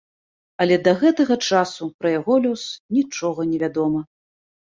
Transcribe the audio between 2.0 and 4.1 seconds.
яго лёс нічога не вядома.